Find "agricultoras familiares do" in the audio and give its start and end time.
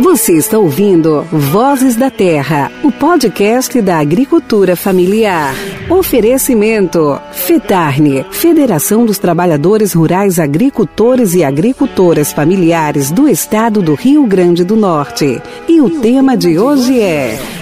11.44-13.28